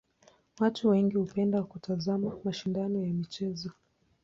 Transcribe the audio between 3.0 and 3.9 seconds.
ya michezo.